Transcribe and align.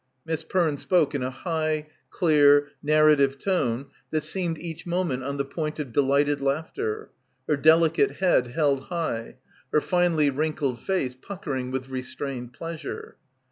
Miss 0.25 0.43
Perne 0.43 0.77
spoke 0.77 1.13
in 1.13 1.21
a 1.21 1.77
clear, 2.09 2.59
high, 2.61 2.67
narrative 2.81 3.37
tone 3.37 3.85
that 4.09 4.21
seemed 4.23 4.57
each 4.57 4.87
moment 4.87 5.23
on 5.23 5.37
the 5.37 5.45
point 5.45 5.77
of 5.77 5.93
delighted 5.93 6.41
laughter, 6.41 7.11
her 7.47 7.55
delicate 7.55 8.13
head 8.15 8.47
held 8.47 8.85
high, 8.85 9.35
her 9.71 9.79
finely 9.79 10.31
wrinkled 10.31 10.79
face 10.81 11.13
puckering 11.13 11.69
with 11.69 11.89
restrained 11.89 12.51
pleasure. 12.53 13.17